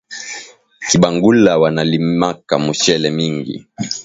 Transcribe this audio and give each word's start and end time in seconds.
Kibangula 0.87 1.51
wana 1.61 1.81
limaka 1.91 2.55
muchele 2.65 3.07
mingi 3.17 3.55